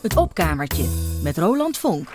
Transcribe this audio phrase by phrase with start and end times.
[0.00, 0.84] Het opkamertje
[1.22, 2.08] met Roland Vonk.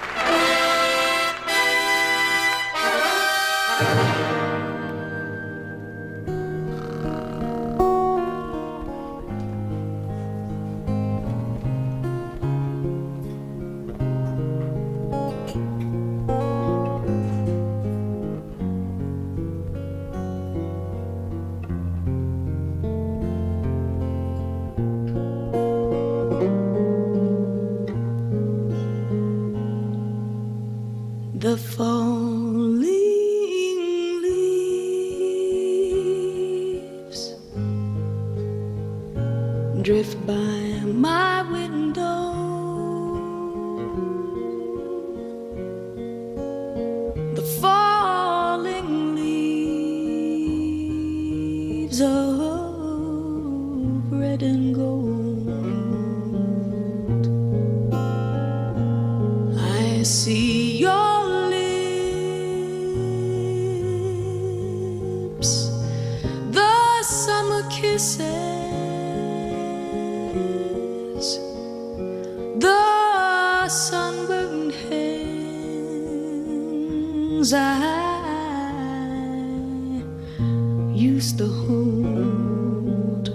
[80.94, 83.30] used to hold.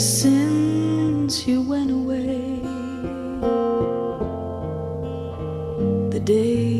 [0.00, 2.60] Since you went away,
[6.10, 6.73] the day.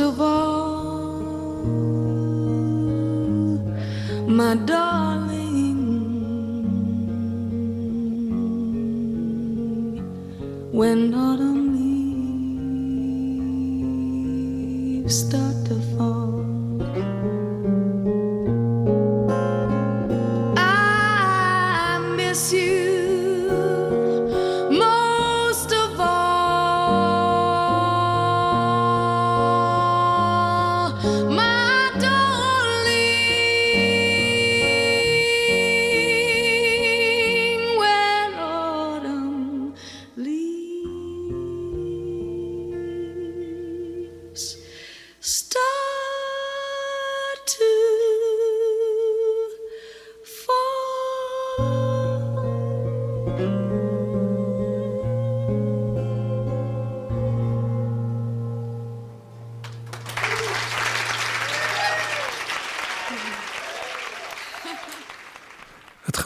[0.00, 0.39] of all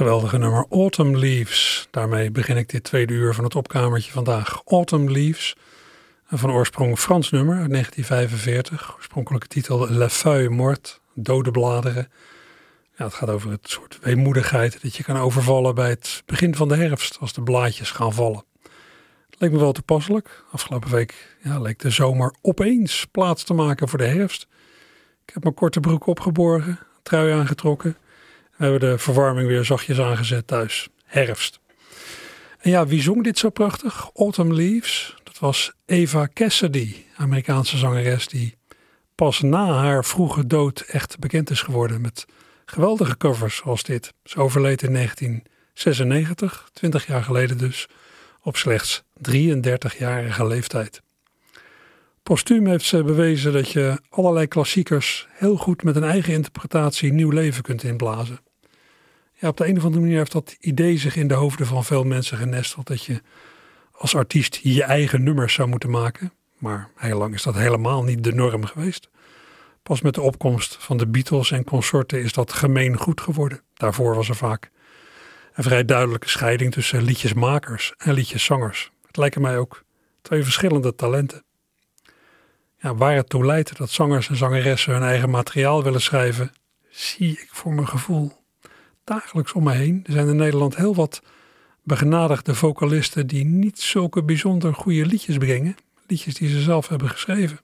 [0.05, 1.89] geweldige nummer Autumn Leaves.
[1.91, 4.62] Daarmee begin ik dit tweede uur van het opkamertje vandaag.
[4.67, 5.56] Autumn Leaves,
[6.29, 8.95] een van oorsprong Frans nummer uit 1945.
[8.97, 12.09] Oorspronkelijke titel La Feuille Morte, dode bladeren.
[12.97, 16.69] Ja, het gaat over het soort weemoedigheid dat je kan overvallen bij het begin van
[16.69, 18.45] de herfst, als de blaadjes gaan vallen.
[19.31, 20.45] Het leek me wel toepasselijk.
[20.51, 24.47] Afgelopen week ja, leek de zomer opeens plaats te maken voor de herfst.
[25.27, 27.97] Ik heb mijn korte broek opgeborgen, trui aangetrokken
[28.73, 30.89] we de verwarming weer zachtjes aangezet thuis.
[31.05, 31.61] Herfst.
[32.59, 34.11] En ja, wie zong dit zo prachtig?
[34.15, 35.15] Autumn Leaves.
[35.23, 38.57] Dat was Eva Cassidy, Amerikaanse zangeres die
[39.15, 42.27] pas na haar vroege dood echt bekend is geworden met
[42.65, 44.13] geweldige covers zoals dit.
[44.25, 47.89] Ze overleed in 1996, 20 jaar geleden dus,
[48.43, 51.03] op slechts 33-jarige leeftijd.
[52.23, 57.31] Postuum heeft ze bewezen dat je allerlei klassiekers heel goed met een eigen interpretatie nieuw
[57.31, 58.39] leven kunt inblazen.
[59.35, 61.85] Ja, op de een of andere manier heeft dat idee zich in de hoofden van
[61.85, 63.23] veel mensen genesteld dat je
[63.93, 66.33] als artiest je eigen nummers zou moeten maken.
[66.59, 69.09] Maar heel lang is dat helemaal niet de norm geweest.
[69.83, 73.61] Pas met de opkomst van de Beatles en consorten is dat gemeen goed geworden.
[73.75, 74.71] Daarvoor was er vaak
[75.55, 78.91] een vrij duidelijke scheiding tussen liedjesmakers en liedjeszangers.
[79.07, 79.85] Het lijken mij ook
[80.23, 81.45] twee verschillende talenten
[82.85, 86.53] ja, waar het toe leidt dat zangers en zangeressen hun eigen materiaal willen schrijven,
[86.91, 88.44] zie ik voor mijn gevoel
[89.05, 90.01] dagelijks om me heen.
[90.06, 91.23] Er zijn in Nederland heel wat
[91.83, 95.77] begenadigde vocalisten die niet zulke bijzonder goede liedjes brengen.
[96.06, 97.59] Liedjes die ze zelf hebben geschreven.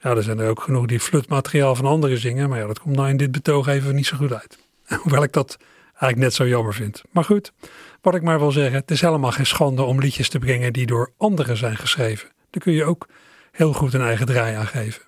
[0.00, 2.96] Ja, er zijn er ook genoeg die flutmateriaal van anderen zingen, maar ja, dat komt
[2.96, 4.58] nou in dit betoog even niet zo goed uit.
[5.02, 5.56] Hoewel ik dat
[5.90, 7.02] eigenlijk net zo jammer vind.
[7.10, 7.52] Maar goed,
[8.00, 10.86] wat ik maar wil zeggen, het is helemaal geen schande om liedjes te brengen die
[10.86, 12.28] door anderen zijn geschreven.
[12.50, 13.06] Daar kun je ook
[13.52, 15.02] heel goed een eigen draai aan geven.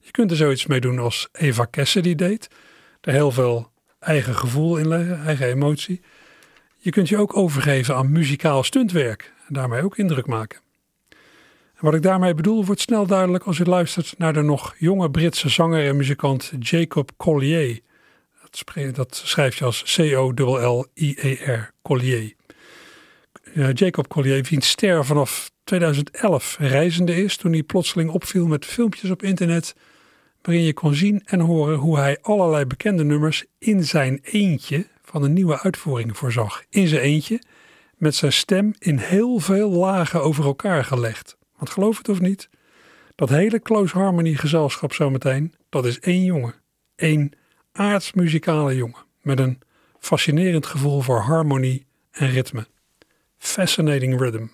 [0.00, 2.48] Je kunt er zoiets mee doen als Eva Cassidy deed.
[3.00, 6.00] Er heel veel eigen gevoel in leggen, eigen emotie.
[6.76, 10.60] Je kunt je ook overgeven aan muzikaal stuntwerk en daarmee ook indruk maken.
[11.74, 15.10] En wat ik daarmee bedoel wordt snel duidelijk als je luistert naar de nog jonge
[15.10, 17.80] Britse zanger en muzikant Jacob Collier.
[18.50, 18.64] Dat,
[18.94, 22.34] dat schrijf je als C-O-L-L-I-E-R, Collier.
[23.72, 29.22] Jacob Collier, wiens ster vanaf 2011 reizende is, toen hij plotseling opviel met filmpjes op
[29.22, 29.74] internet
[30.48, 35.22] waarin je kon zien en horen hoe hij allerlei bekende nummers in zijn eentje van
[35.22, 36.64] een nieuwe uitvoering voorzag.
[36.70, 37.42] In zijn eentje,
[37.96, 41.36] met zijn stem in heel veel lagen over elkaar gelegd.
[41.56, 42.48] Want geloof het of niet,
[43.14, 46.54] dat hele Close Harmony gezelschap zometeen, dat is één jongen.
[46.96, 47.32] Eén
[47.72, 49.58] aardsmuzikale jongen met een
[49.98, 52.66] fascinerend gevoel voor harmonie en ritme.
[53.38, 54.46] Fascinating rhythm.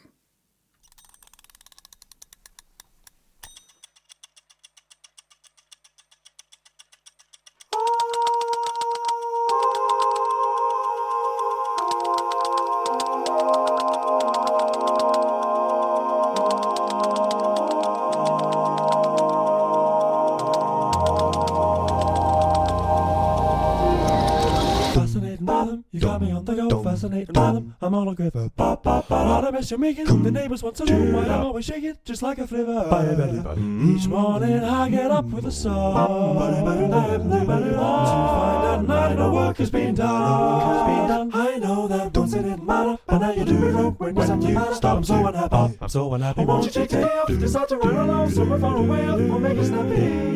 [29.64, 29.78] Pop.
[29.80, 30.22] What a mess you're making.
[30.22, 33.96] The neighbors want to know why I'm always shaking, just like a flivver.
[33.96, 36.34] Each morning I get up with a song.
[36.34, 41.30] To find out night no work has been done.
[41.34, 44.96] I know that once it didn't matter, but now you do it when, you stop.
[44.98, 45.78] I'm so unhappy.
[45.80, 46.44] I'm so unhappy.
[46.44, 47.28] Won't you take day off?
[47.28, 50.34] Decide to run along somewhere far away or make it snappy.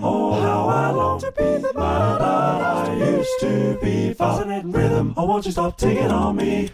[0.00, 4.14] Oh, how I long to be the man that I used to be.
[4.14, 5.14] Fascinating rhythm.
[5.16, 6.70] Oh, won't you stop taking on me?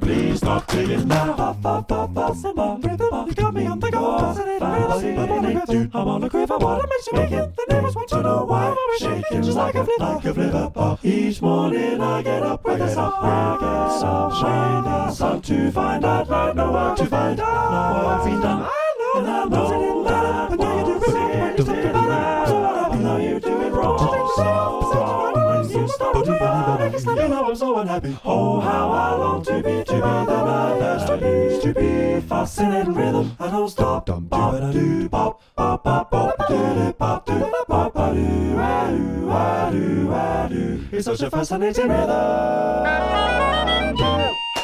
[0.00, 1.56] Please stop digging now.
[2.82, 4.16] Rhythm, you got me on the go.
[5.92, 6.58] I'm on quiver.
[6.58, 7.56] What makes you make it?
[7.56, 8.74] The neighbors want to know why.
[8.98, 10.98] Shaking just like a flip, like a flipper.
[11.02, 13.70] Each morning I get up with a sun, I get
[14.84, 16.30] the sun to find out.
[16.30, 17.70] I know to find out.
[17.70, 18.70] No work been done.
[19.16, 22.48] And I know that, but now you do it when you stay alive.
[22.48, 24.79] So I know you do it wrong.
[25.98, 28.16] To you know I'm so unhappy.
[28.24, 32.20] Oh, how I long to be, to be the man I used to be.
[32.28, 34.06] Fascinating rhythm, I don't stop.
[34.06, 40.10] Bop, do, bop, bop, bop, bop, do, bop, do, bop, do, ah, do, ah, do,
[40.12, 40.84] ah, do.
[40.92, 42.10] It's such a fascinating rhythm.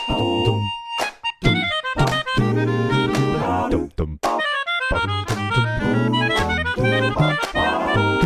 [0.09, 0.63] Oh.
[3.71, 4.89] Dum dum bop, dum dum
[7.97, 8.26] dum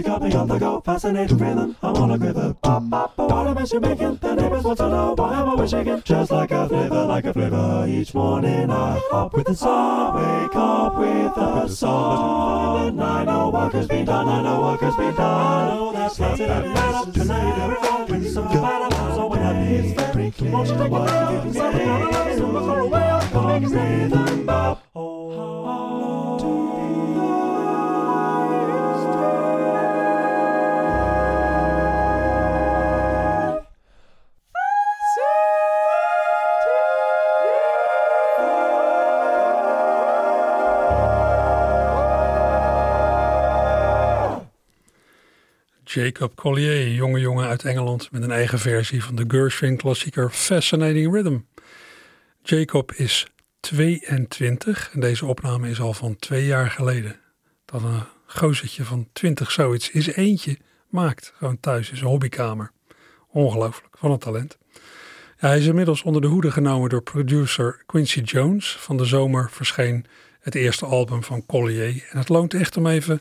[0.00, 0.80] you got me on the go.
[0.80, 2.54] Fascinating rhythm, I'm on a quiver.
[2.62, 3.28] Bop, bop, bop.
[3.28, 4.16] Don't miss you making.
[4.16, 6.02] The neighbors want to know why am I always shaking?
[6.02, 7.86] Just like a flavor, like a flavor.
[7.88, 12.88] Each morning I hop with the sun, wake up with the sun.
[12.88, 15.70] And I know work has been done, I know work has been done.
[15.70, 17.58] I know that's lots of up tonight.
[17.58, 20.52] Everyone with some bad so when I be it's very clear.
[20.52, 22.36] Won't you take what you say?
[22.38, 24.79] So far away, I'm gonna make rhythm bop.
[45.92, 51.38] Jacob Collier, jonge jongen uit Engeland met een eigen versie van de Gershwin-klassieker Fascinating Rhythm.
[52.42, 53.26] Jacob is
[53.60, 57.20] 22 en deze opname is al van twee jaar geleden.
[57.64, 62.70] Dat een gozertje van 20 zoiets is eentje maakt, gewoon thuis in zijn hobbykamer.
[63.28, 64.58] Ongelooflijk, van een talent.
[65.36, 68.76] Hij is inmiddels onder de hoede genomen door producer Quincy Jones.
[68.76, 70.06] Van de zomer verscheen
[70.40, 72.06] het eerste album van Collier.
[72.10, 73.20] En het loont echt om even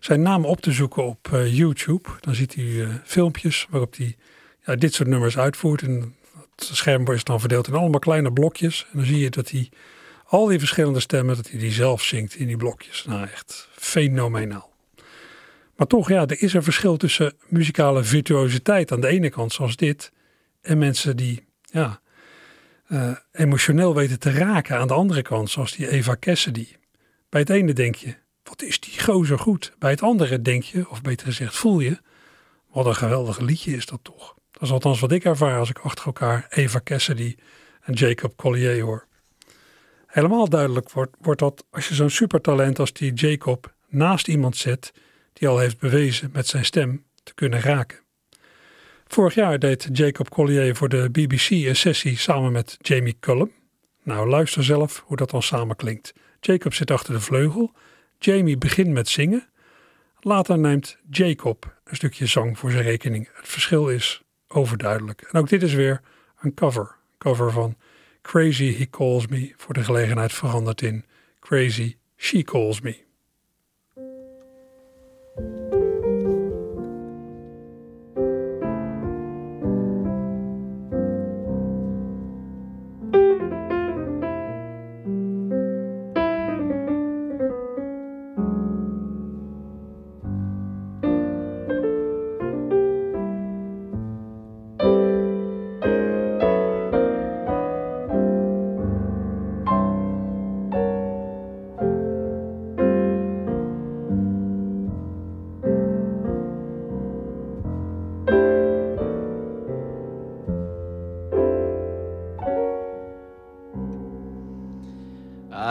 [0.00, 2.08] zijn naam op te zoeken op eh, YouTube.
[2.20, 4.16] Dan ziet u eh, filmpjes waarop hij
[4.64, 5.82] ja, dit soort nummers uitvoert.
[5.82, 6.14] En
[6.56, 8.86] het scherm is dan verdeeld in allemaal kleine blokjes.
[8.92, 9.70] En dan zie je dat hij
[10.24, 13.04] al die verschillende stemmen, dat hij die zelf zingt in die blokjes.
[13.04, 14.76] Nou, echt fenomenaal.
[15.76, 19.76] Maar toch, ja, er is een verschil tussen muzikale virtuositeit aan de ene kant, zoals
[19.76, 20.12] dit,
[20.60, 22.00] en mensen die ja,
[22.86, 26.66] eh, emotioneel weten te raken aan de andere kant, zoals die Eva Cassidy.
[27.28, 28.14] Bij het ene denk je,
[28.48, 29.72] wat is die gozer goed.
[29.78, 31.98] Bij het andere denk je, of beter gezegd voel je,
[32.70, 34.34] wat een geweldig liedje is dat toch.
[34.50, 37.36] Dat is althans wat ik ervaar als ik achter elkaar Eva Cassidy
[37.80, 39.06] en Jacob Collier hoor.
[40.06, 44.92] Helemaal duidelijk wordt, wordt dat als je zo'n supertalent als die Jacob naast iemand zet
[45.32, 47.98] die al heeft bewezen met zijn stem te kunnen raken.
[49.06, 53.52] Vorig jaar deed Jacob Collier voor de BBC een sessie samen met Jamie Cullum.
[54.02, 56.12] Nou, luister zelf hoe dat dan samen klinkt.
[56.40, 57.72] Jacob zit achter de vleugel
[58.18, 59.48] Jamie begint met zingen.
[60.20, 63.28] Later neemt Jacob een stukje zang voor zijn rekening.
[63.32, 65.22] Het verschil is overduidelijk.
[65.22, 66.00] En ook dit is weer
[66.40, 66.96] een cover.
[67.18, 67.76] Cover van
[68.22, 69.52] Crazy He Calls Me.
[69.56, 71.04] Voor de gelegenheid veranderd in
[71.40, 73.06] Crazy She Calls Me.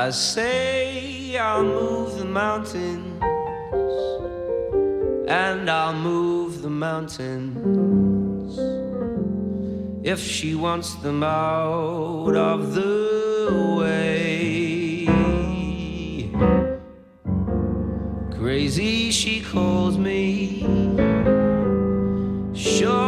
[0.08, 3.22] I say I'll move the mountains,
[5.28, 8.58] and I'll move the mountains
[10.08, 15.10] if she wants them out of the way.
[18.40, 20.62] Crazy, she calls me.
[22.54, 23.07] Sure.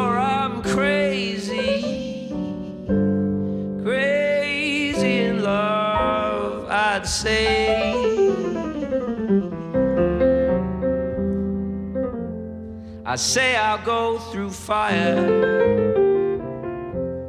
[13.09, 15.17] I say I'll go through fire,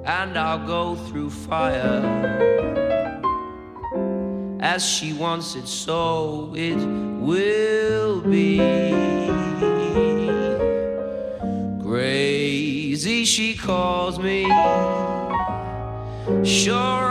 [0.04, 2.02] and I'll go through fire.
[4.60, 8.58] As she wants it, so it will be.
[11.82, 14.44] Crazy, she calls me.
[16.44, 17.09] Sure,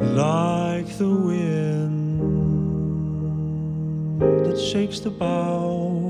[0.00, 2.20] like the wind
[4.44, 6.00] that shakes the bough.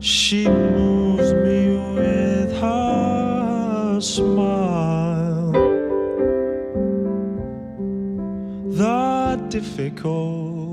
[0.00, 5.52] She moves me with her smile.
[8.72, 10.64] The difficult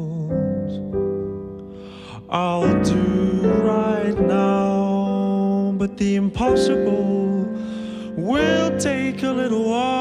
[2.29, 7.45] I'll do right now, but the impossible
[8.15, 10.00] will take a little while.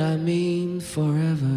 [0.00, 1.56] And I mean forever.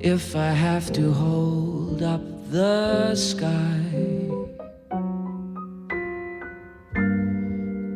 [0.00, 3.80] If I have to hold up the sky,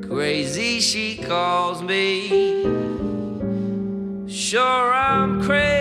[0.09, 2.63] crazy she calls me.
[4.29, 5.76] Sure, I'm crazy,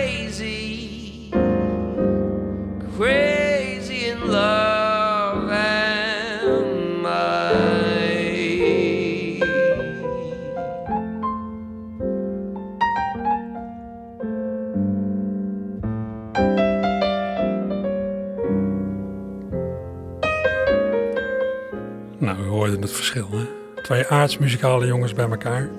[23.16, 23.38] verschil.
[23.38, 23.82] Hè?
[23.82, 25.70] Twee aardsmuzikale jongens bij elkaar.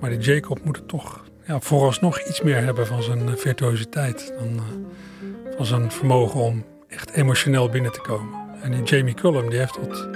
[0.00, 4.34] Maar die Jacob moet het toch ja, vooralsnog iets meer hebben van zijn eh, virtuositeit.
[4.38, 8.46] Dan eh, van zijn vermogen om echt emotioneel binnen te komen.
[8.62, 10.08] En die Jamie Cullum, die heeft dat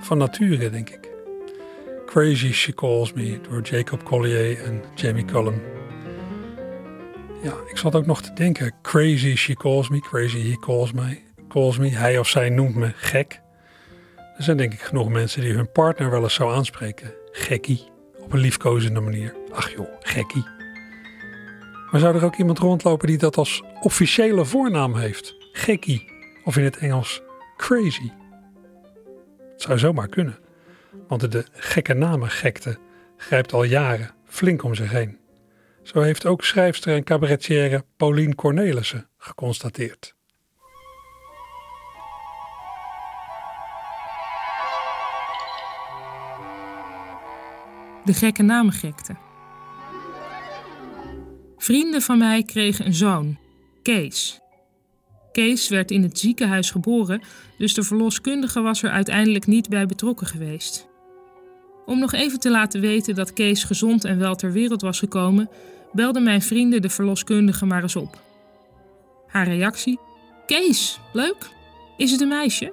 [0.00, 1.10] van nature, denk ik.
[2.06, 5.62] Crazy She Calls Me door Jacob Collier en Jamie Cullum.
[7.42, 8.74] Ja, ik zat ook nog te denken.
[8.82, 11.18] Crazy She Calls Me, Crazy He Calls Me.
[11.48, 11.88] Calls me.
[11.88, 13.41] Hij of zij noemt me gek.
[14.36, 17.14] Er zijn denk ik genoeg mensen die hun partner wel eens zo aanspreken.
[17.30, 17.84] Gekkie.
[18.18, 19.34] Op een liefkozende manier.
[19.52, 20.46] Ach joh, gekkie.
[21.90, 25.36] Maar zou er ook iemand rondlopen die dat als officiële voornaam heeft?
[25.52, 26.12] Gekkie.
[26.44, 27.22] Of in het Engels
[27.56, 28.10] crazy.
[29.52, 30.38] Het zou zomaar kunnen.
[31.08, 32.78] Want de gekke namen gekte
[33.16, 35.18] grijpt al jaren flink om zich heen.
[35.82, 40.14] Zo heeft ook schrijfster en cabaretière Pauline Cornelissen geconstateerd.
[48.04, 49.16] De gekke namengekte.
[51.56, 53.38] Vrienden van mij kregen een zoon,
[53.82, 54.40] Kees.
[55.32, 57.22] Kees werd in het ziekenhuis geboren,
[57.58, 60.86] dus de verloskundige was er uiteindelijk niet bij betrokken geweest.
[61.86, 65.48] Om nog even te laten weten dat Kees gezond en wel ter wereld was gekomen,
[65.92, 68.20] belden mijn vrienden de verloskundige maar eens op.
[69.26, 69.98] Haar reactie:
[70.46, 71.50] Kees, leuk.
[71.96, 72.72] Is het een meisje?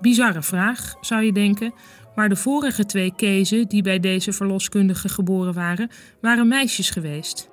[0.00, 1.74] Bizarre vraag, zou je denken,
[2.18, 7.50] maar de vorige twee Keezen die bij deze verloskundige geboren waren, waren meisjes geweest.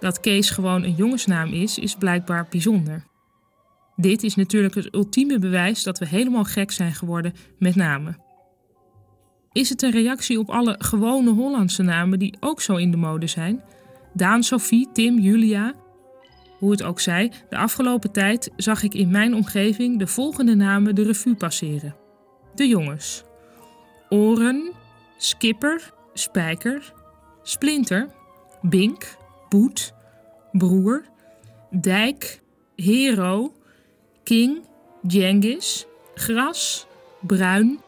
[0.00, 3.04] Dat Kees gewoon een jongensnaam is, is blijkbaar bijzonder.
[3.96, 8.22] Dit is natuurlijk het ultieme bewijs dat we helemaal gek zijn geworden met namen.
[9.52, 13.26] Is het een reactie op alle gewone Hollandse namen die ook zo in de mode
[13.26, 13.62] zijn?
[14.14, 15.74] Daan, Sophie, Tim, Julia.
[16.58, 20.94] Hoe het ook zij, de afgelopen tijd zag ik in mijn omgeving de volgende namen
[20.94, 21.96] de revue passeren.
[22.54, 23.25] De jongens.
[24.08, 24.72] Oren,
[25.16, 26.92] Skipper, Spijker,
[27.42, 28.08] Splinter,
[28.62, 29.16] Bink,
[29.48, 29.94] Boet,
[30.52, 31.04] Broer,
[31.70, 32.40] Dijk,
[32.76, 33.52] Hero,
[34.24, 34.66] King,
[35.06, 36.86] Jengis, Gras,
[37.20, 37.80] Bruin,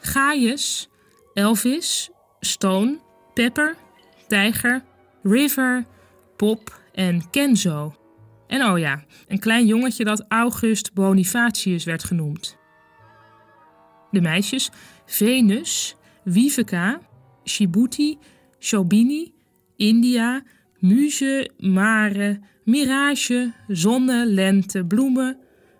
[0.00, 0.88] Gaius,
[1.34, 2.98] Elvis, Stone,
[3.34, 3.76] Pepper,
[4.28, 4.82] Tijger,
[5.22, 5.84] River,
[6.36, 7.94] Pop en Kenzo.
[8.46, 12.56] En oh ja, een klein jongetje dat August Bonifatius werd genoemd.
[14.10, 14.70] De meisjes
[15.18, 15.94] Venus,
[16.26, 17.00] Viveka,
[17.44, 18.18] Shibuti,
[18.60, 19.32] Shobini,
[19.78, 20.42] India,
[20.82, 25.36] Muze, Mare, Mirage, Zonne, Lente, Bloemen,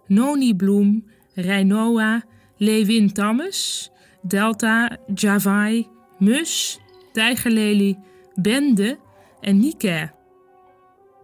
[0.09, 1.03] Noni Bloem,
[1.37, 2.23] Reinoa,
[2.59, 3.91] Lewin Tammes,
[4.27, 6.79] Delta, Javai, Mus,
[7.13, 7.99] Tijgerlelie,
[8.35, 8.99] Bende
[9.41, 10.11] en Nike.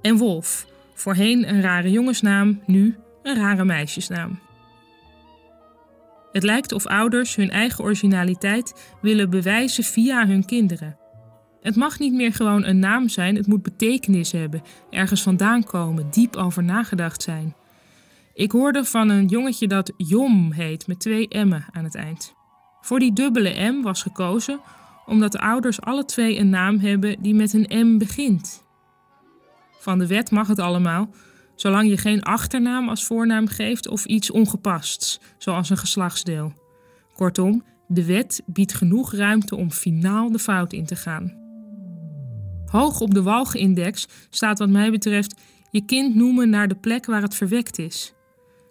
[0.02, 4.38] En Wolf, voorheen een rare jongensnaam, nu een rare meisjesnaam.
[6.32, 10.98] Het lijkt of ouders hun eigen originaliteit willen bewijzen via hun kinderen.
[11.60, 16.10] Het mag niet meer gewoon een naam zijn, het moet betekenis hebben, ergens vandaan komen,
[16.10, 17.54] diep over nagedacht zijn.
[18.34, 22.34] Ik hoorde van een jongetje dat Jom heet, met twee M'en aan het eind.
[22.80, 24.60] Voor die dubbele M was gekozen
[25.08, 28.64] omdat de ouders alle twee een naam hebben die met een M begint.
[29.78, 31.10] Van de wet mag het allemaal,
[31.60, 36.52] zolang je geen achternaam als voornaam geeft of iets ongepasts, zoals een geslachtsdeel.
[37.14, 41.36] Kortom, de wet biedt genoeg ruimte om finaal de fout in te gaan.
[42.66, 45.34] Hoog op de walgenindex staat wat mij betreft
[45.70, 48.14] je kind noemen naar de plek waar het verwekt is.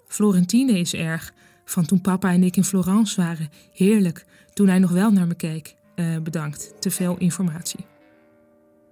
[0.07, 1.33] Florentine is erg,
[1.65, 3.49] van toen papa en ik in Florence waren.
[3.73, 5.75] Heerlijk, toen hij nog wel naar me keek.
[5.95, 7.85] Eh, bedankt, te veel informatie.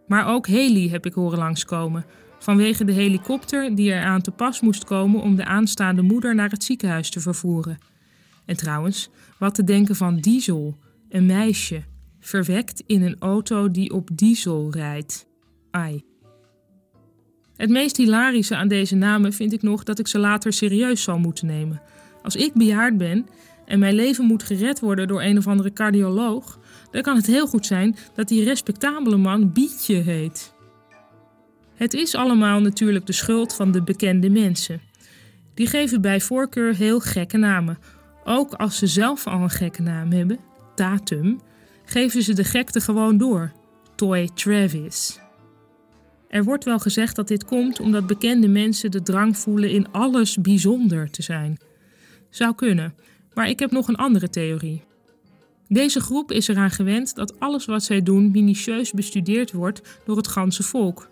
[0.07, 2.05] Maar ook Haley heb ik horen langskomen.
[2.45, 6.49] Vanwege de helikopter die er aan te pas moest komen om de aanstaande moeder naar
[6.49, 7.77] het ziekenhuis te vervoeren.
[8.45, 10.77] En trouwens, wat te denken van Diesel,
[11.09, 11.83] een meisje,
[12.19, 15.27] verwekt in een auto die op diesel rijdt.
[15.71, 16.03] Ai.
[17.55, 21.17] Het meest hilarische aan deze namen vind ik nog dat ik ze later serieus zal
[21.17, 21.81] moeten nemen.
[22.23, 23.27] Als ik bejaard ben
[23.65, 26.59] en mijn leven moet gered worden door een of andere cardioloog,
[26.91, 30.54] dan kan het heel goed zijn dat die respectabele man Bietje heet.
[31.75, 34.81] Het is allemaal natuurlijk de schuld van de bekende mensen.
[35.53, 37.77] Die geven bij voorkeur heel gekke namen.
[38.23, 40.39] Ook als ze zelf al een gekke naam hebben,
[40.75, 41.41] Tatum,
[41.85, 43.51] geven ze de gekte gewoon door.
[43.95, 45.19] Toy Travis.
[46.27, 50.37] Er wordt wel gezegd dat dit komt omdat bekende mensen de drang voelen in alles
[50.37, 51.57] bijzonder te zijn.
[52.29, 52.93] Zou kunnen,
[53.33, 54.83] maar ik heb nog een andere theorie.
[55.67, 60.27] Deze groep is eraan gewend dat alles wat zij doen minutieus bestudeerd wordt door het
[60.27, 61.09] ganse volk.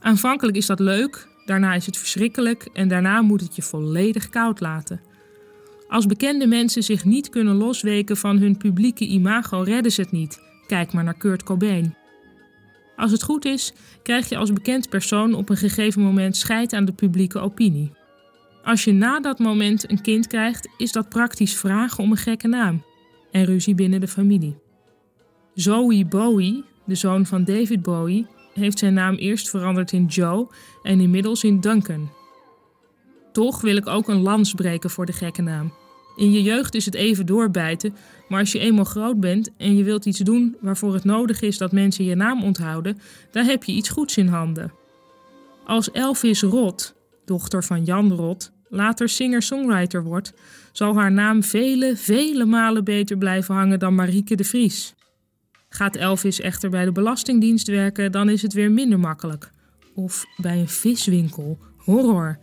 [0.00, 4.60] Aanvankelijk is dat leuk, daarna is het verschrikkelijk en daarna moet het je volledig koud
[4.60, 5.00] laten.
[5.88, 10.40] Als bekende mensen zich niet kunnen losweken van hun publieke imago, redden ze het niet.
[10.66, 11.94] Kijk maar naar Kurt Cobain.
[12.96, 16.84] Als het goed is, krijg je als bekend persoon op een gegeven moment scheid aan
[16.84, 17.92] de publieke opinie.
[18.64, 22.48] Als je na dat moment een kind krijgt, is dat praktisch vragen om een gekke
[22.48, 22.84] naam
[23.30, 24.58] en ruzie binnen de familie.
[25.54, 28.26] Zoe Bowie, de zoon van David Bowie,
[28.60, 30.48] heeft zijn naam eerst veranderd in Joe
[30.82, 32.10] en inmiddels in Duncan.
[33.32, 35.72] Toch wil ik ook een lans breken voor de gekke naam.
[36.16, 37.94] In je jeugd is het even doorbijten,
[38.28, 41.58] maar als je eenmaal groot bent en je wilt iets doen waarvoor het nodig is
[41.58, 42.98] dat mensen je naam onthouden,
[43.30, 44.72] dan heb je iets goeds in handen.
[45.64, 46.94] Als Elvis Rot,
[47.24, 50.32] dochter van Jan Rot, later singer-songwriter wordt,
[50.72, 54.94] zal haar naam vele, vele malen beter blijven hangen dan Marieke de Vries.
[55.74, 59.50] Gaat Elvis echter bij de Belastingdienst werken, dan is het weer minder makkelijk.
[59.94, 61.58] Of bij een viswinkel.
[61.76, 62.38] Horror.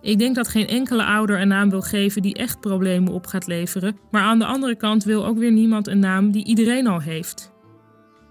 [0.00, 3.46] Ik denk dat geen enkele ouder een naam wil geven die echt problemen op gaat
[3.46, 7.00] leveren, maar aan de andere kant wil ook weer niemand een naam die iedereen al
[7.00, 7.52] heeft.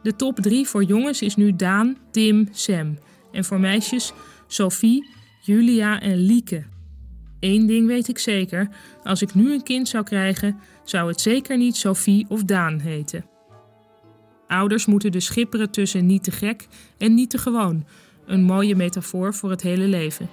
[0.03, 2.97] De top 3 voor jongens is nu Daan, Tim, Sam.
[3.31, 4.13] En voor meisjes
[4.47, 5.09] Sophie,
[5.41, 6.63] Julia en Lieke.
[7.39, 8.69] Eén ding weet ik zeker:
[9.03, 13.25] als ik nu een kind zou krijgen, zou het zeker niet Sophie of Daan heten.
[14.49, 17.85] Ouders moeten dus schipperen tussen niet te gek en niet te gewoon.
[18.25, 20.29] Een mooie metafoor voor het hele leven.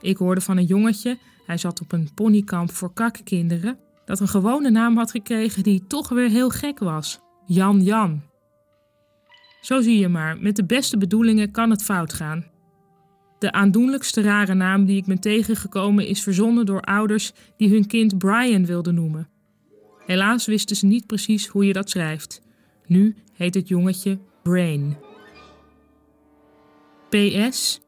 [0.00, 4.70] Ik hoorde van een jongetje, hij zat op een ponykamp voor kakkinderen, dat een gewone
[4.70, 8.22] naam had gekregen die toch weer heel gek was: Jan Jan.
[9.60, 12.46] Zo zie je maar, met de beste bedoelingen kan het fout gaan.
[13.38, 18.18] De aandoenlijkste rare naam die ik ben tegengekomen is verzonnen door ouders die hun kind
[18.18, 19.28] Brian wilden noemen.
[20.06, 22.42] Helaas wisten ze niet precies hoe je dat schrijft.
[22.86, 24.96] Nu heet het jongetje Brain.
[27.08, 27.80] PS.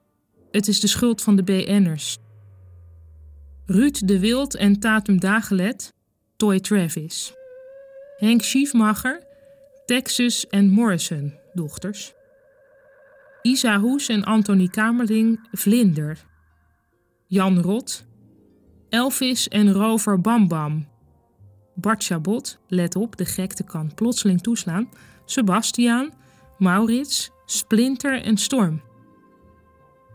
[0.50, 2.18] Het is de schuld van de BN'ers.
[3.66, 5.92] Ruud de Wild en Tatum Dagelet,
[6.36, 7.34] Toy Travis.
[8.16, 9.26] Henk Schiefmacher,
[9.86, 12.12] Texas en Morrison, dochters.
[13.42, 16.18] Isa Hoes en Anthony Kamerling, Vlinder.
[17.26, 18.04] Jan Rot,
[18.88, 20.93] Elvis en Rover Bambam.
[21.74, 24.88] Bart Chabot, let op, de gekte kan plotseling toeslaan.
[25.24, 26.12] Sebastiaan,
[26.58, 28.82] Maurits, Splinter en Storm.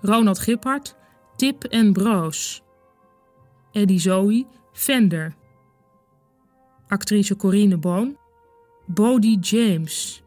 [0.01, 0.95] Ronald Giphart,
[1.35, 2.61] Tip en Broos.
[3.71, 5.35] Eddie Zoe, Fender.
[6.87, 8.17] Actrice Corine Boon,
[8.85, 10.23] Bodie James.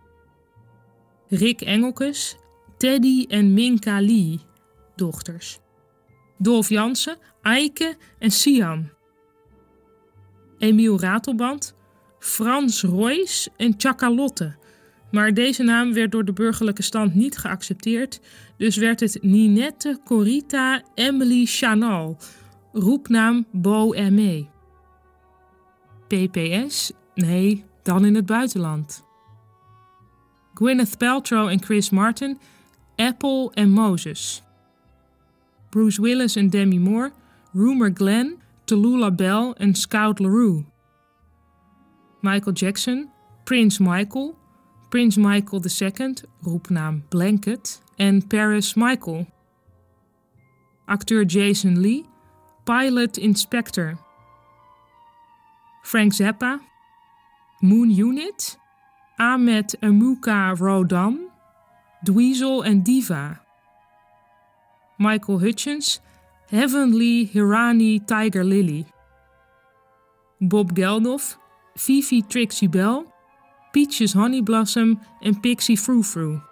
[1.28, 2.36] Rick Engelkes,
[2.76, 4.40] Teddy en Minka Lee,
[4.96, 5.60] dochters.
[6.38, 8.90] Dolf Jansen, Eike en Sian.
[10.62, 11.74] Emiel Ratelband,
[12.18, 14.54] Frans Royce en Chakalotte,
[15.10, 18.20] Maar deze naam werd door de burgerlijke stand niet geaccepteerd,
[18.56, 22.16] dus werd het Ninette Corita Emily Chanal,
[22.72, 24.48] roepnaam Bo Aimé.
[26.08, 26.92] PPS?
[27.14, 29.02] Nee, dan in het buitenland.
[30.54, 32.38] Gwyneth Paltrow en Chris Martin,
[32.96, 34.42] Apple en Moses.
[35.70, 37.12] Bruce Willis en Demi Moore,
[37.52, 40.64] Rumor Glenn, Tallulah Bell en Scout LaRue.
[42.22, 43.10] Michael Jackson,
[43.44, 44.36] Prince Michael,
[44.90, 49.26] Prince Michael II, roepnaam Blanket, en Paris Michael.
[50.88, 52.06] Acteur Jason Lee,
[52.64, 53.98] Pilot Inspector.
[55.82, 56.60] Frank Zappa,
[57.60, 58.56] Moon Unit,
[59.18, 61.28] Ahmed Amuka Rodan,
[62.04, 63.40] Dweezil en Diva.
[64.98, 66.00] Michael Hutchins,
[66.52, 68.84] Heavenly Hirani Tiger Lily.
[70.38, 71.38] Bob Geldof,
[71.78, 73.06] Fifi Trixie Bell,
[73.72, 76.42] Peaches Honey Blossom en Pixie Frou.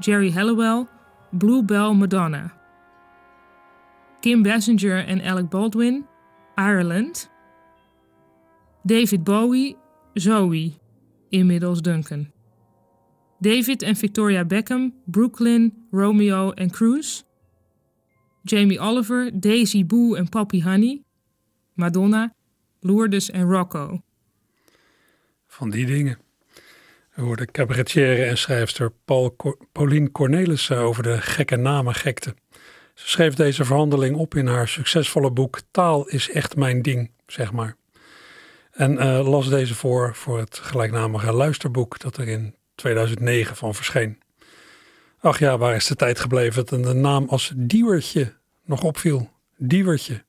[0.00, 0.88] Jerry Halliwell,
[1.32, 2.52] Bluebell Madonna.
[4.20, 6.04] Kim Basinger en Alec Baldwin,
[6.56, 7.26] Ireland.
[8.86, 9.76] David Bowie,
[10.16, 10.78] Zoe,
[11.32, 12.32] inmiddels Duncan.
[13.40, 17.24] David en Victoria Beckham, Brooklyn, Romeo en Cruz.
[18.42, 21.02] Jamie Oliver, Daisy Boo en Poppy Honey.
[21.72, 22.34] Madonna,
[22.80, 24.02] Lourdes en Rocco.
[25.46, 26.18] Van die dingen.
[27.14, 29.36] We hoorden cabaretière en schrijfster Paul
[29.72, 32.34] Pauline Cornelissen over de gekke namen gekte.
[32.94, 37.52] Ze schreef deze verhandeling op in haar succesvolle boek Taal is echt mijn ding, zeg
[37.52, 37.76] maar.
[38.72, 44.21] En uh, las deze voor voor het gelijknamige luisterboek dat er in 2009 van verscheen.
[45.24, 48.32] Ach ja, waar is de tijd gebleven dat de naam als Diewertje
[48.64, 49.30] nog opviel?
[49.56, 50.24] Diewertje.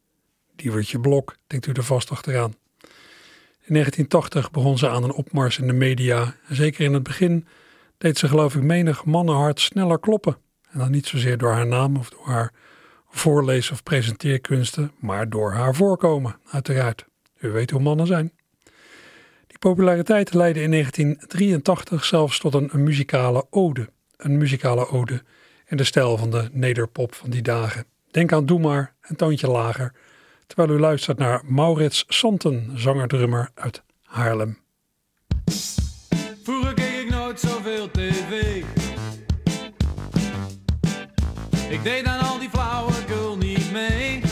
[0.56, 2.56] Diewertje Blok, denkt u er vast achteraan.
[3.62, 6.36] In 1980 begon ze aan een opmars in de media.
[6.50, 7.48] Zeker in het begin
[7.98, 10.38] deed ze geloof ik menig mannenhart sneller kloppen.
[10.72, 12.54] En dan niet zozeer door haar naam of door haar
[13.10, 17.06] voorlees- of presenteerkunsten, maar door haar voorkomen, uiteraard.
[17.40, 18.32] U weet hoe mannen zijn.
[19.48, 23.90] Die populariteit leidde in 1983 zelfs tot een, een muzikale ode.
[24.24, 25.24] Een muzikale ode
[25.66, 27.86] in de stijl van de nederpop van die dagen.
[28.12, 29.94] Denk aan Doe maar, een toontje lager,
[30.48, 34.58] terwijl u luistert naar Maurits Santen, zanger-drummer uit Haarlem.
[36.44, 38.64] Vroeger keek ik nooit zoveel tv.
[41.70, 44.23] Ik deed aan al die flauwekul niet mee.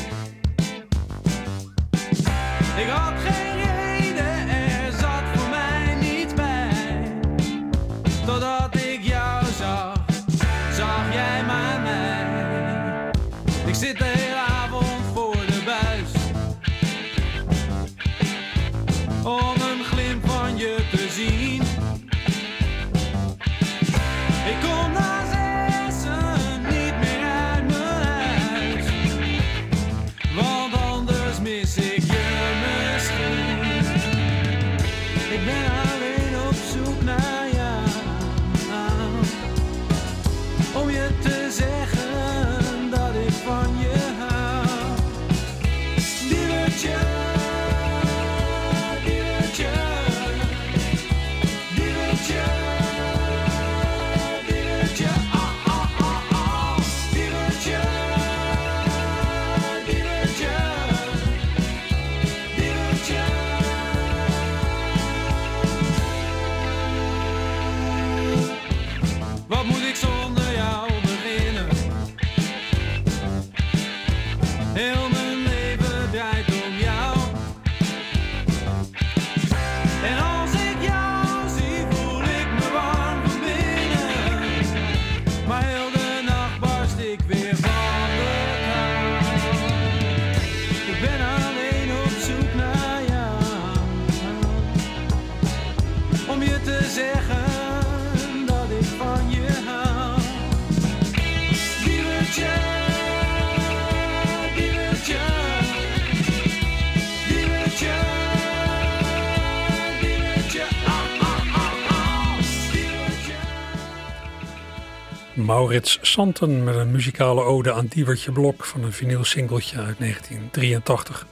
[115.62, 121.28] Maurits Santen met een muzikale ode aan Diewertje Blok van een vinylsingeltje uit 1983.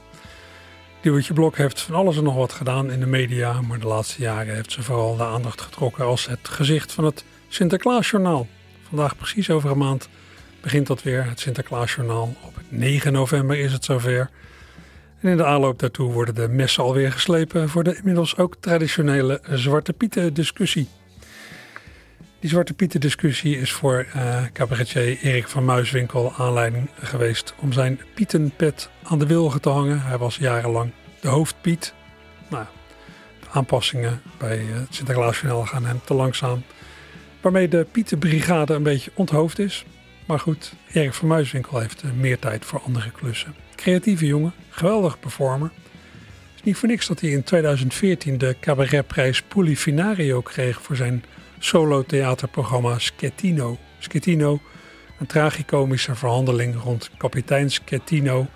[1.01, 4.21] Diewertje Blok heeft van alles en nog wat gedaan in de media, maar de laatste
[4.21, 8.47] jaren heeft ze vooral de aandacht getrokken als het gezicht van het Sinterklaasjournaal.
[8.87, 10.09] Vandaag precies over een maand
[10.61, 12.35] begint dat weer, het Sinterklaasjournaal.
[12.45, 14.29] Op 9 november is het zover.
[15.21, 19.41] En in de aanloop daartoe worden de messen alweer geslepen voor de inmiddels ook traditionele
[19.51, 20.87] Zwarte Pieten discussie.
[22.39, 27.99] Die Zwarte Pieten discussie is voor eh, cabaretier Erik van Muiswinkel aanleiding geweest om zijn
[28.13, 30.01] Pietenpet aan de wilgen te hangen.
[30.01, 31.93] Hij was jarenlang de hoofdpiet.
[32.49, 32.65] Nou,
[33.39, 36.63] de aanpassingen bij eh, het Sinterklaasjournaal gaan hem te langzaam.
[37.41, 39.85] Waarmee de Pietenbrigade een beetje onthoofd is.
[40.25, 43.55] Maar goed, Erik van Muiswinkel heeft eh, meer tijd voor andere klussen.
[43.75, 45.71] Creatieve jongen, geweldig performer.
[45.71, 51.23] Het is niet voor niks dat hij in 2014 de cabaretprijs Polifinario kreeg voor zijn
[51.59, 53.77] solo-theaterprogramma Schettino.
[53.99, 54.59] Schettino,
[55.19, 58.47] een tragicomische verhandeling rond kapitein Schettino,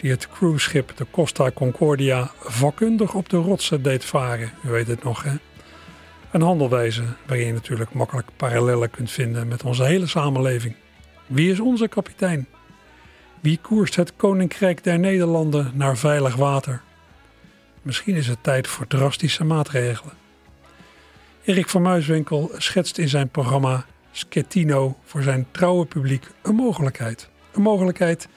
[0.00, 4.52] die het cruiseschip de Costa Concordia vakkundig op de rotsen deed varen.
[4.64, 5.32] U weet het nog, hè?
[6.30, 10.74] Een handelwijze waarin je natuurlijk makkelijk parallellen kunt vinden met onze hele samenleving.
[11.26, 12.46] Wie is onze kapitein?
[13.40, 16.82] Wie koerst het Koninkrijk der Nederlanden naar veilig water?
[17.82, 20.12] Misschien is het tijd voor drastische maatregelen.
[21.46, 27.28] Erik van Muiswinkel schetst in zijn programma Schettino voor zijn trouwe publiek een mogelijkheid.
[27.52, 28.28] Een mogelijkheid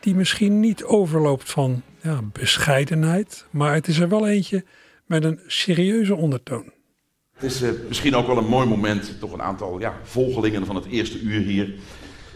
[0.00, 4.64] die misschien niet overloopt van ja, bescheidenheid, maar het is er wel eentje
[5.06, 6.72] met een serieuze ondertoon.
[7.34, 10.74] Het is eh, misschien ook wel een mooi moment, toch een aantal ja, volgelingen van
[10.74, 11.74] het eerste uur hier,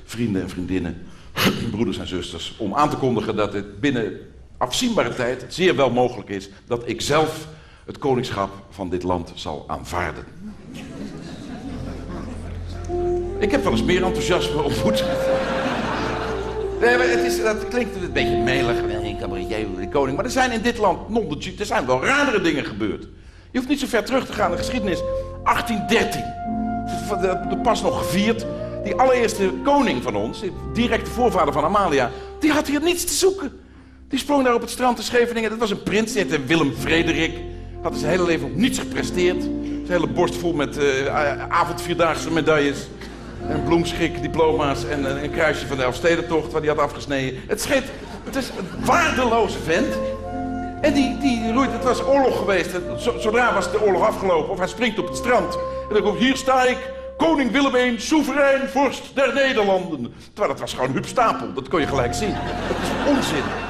[0.04, 0.96] vrienden en vriendinnen,
[1.70, 4.18] broeders en zusters, om aan te kondigen dat het binnen
[4.56, 7.48] afzienbare tijd zeer wel mogelijk is dat ik zelf
[7.86, 10.24] het koningschap van dit land zal aanvaarden.
[13.38, 15.04] Ik heb wel eens meer enthousiasme ontmoet.
[16.80, 20.16] Nee, maar het is, dat klinkt een beetje melig, nee, cabaretier, de koning.
[20.16, 23.02] Maar er zijn in dit land, non de er zijn wel radere dingen gebeurd.
[23.50, 25.02] Je hoeft niet zo ver terug te gaan in de geschiedenis.
[25.44, 26.20] 1813.
[27.20, 28.46] De, pas nog gevierd.
[28.84, 33.52] Die allereerste koning van ons, directe voorvader van Amalia, die had hier niets te zoeken.
[34.08, 35.50] Die sprong daar op het strand te Scheveningen.
[35.50, 37.32] Dat was een prins, die heette Willem Frederik.
[37.82, 39.42] Had zijn hele leven op niets gepresteerd.
[39.42, 41.06] Zijn hele borst vol met uh,
[41.48, 42.88] avondvierdaagse medailles.
[43.48, 47.40] En bloemschik, diploma's en uh, een kruisje van de Elfstedentocht waar hij had afgesneden.
[47.46, 47.84] Het scheet,
[48.24, 49.98] het is een waardeloze vent.
[50.80, 52.70] En die, die roeit, het was oorlog geweest.
[52.96, 55.54] Zodra was de oorlog afgelopen, of hij springt op het strand.
[55.88, 56.78] En dan komt, hier sta ik,
[57.16, 60.12] koning Willem I, soeverein vorst der Nederlanden.
[60.32, 62.34] Terwijl het was gewoon Huub Stapel, dat kon je gelijk zien.
[62.68, 63.69] Dat is onzin.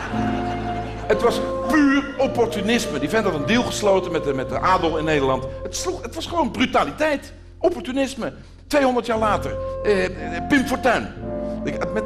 [1.11, 2.99] Het was puur opportunisme.
[2.99, 5.45] Die vent had een deal gesloten met de, met de adel in Nederland.
[5.63, 7.33] Het, sloeg, het was gewoon brutaliteit.
[7.59, 8.33] Opportunisme.
[8.67, 9.57] 200 jaar later.
[9.83, 11.09] Eh, eh, Pim Fortuyn.
[11.65, 12.05] Met, met,